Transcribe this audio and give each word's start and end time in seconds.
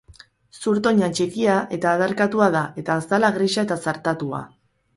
Zurtoina 0.59 1.09
txikia 1.19 1.59
eta 1.77 1.93
adarkatua 1.99 2.49
da, 2.57 2.65
eta 2.85 2.99
azala 3.03 3.33
grisa 3.39 3.69
eta 3.69 3.81
zartatua. 3.87 4.45